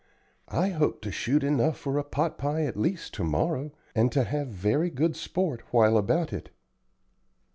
[0.49, 4.23] I hope to shoot enough for a pot pie at least to morrow, and to
[4.23, 6.49] have very good sport while about it."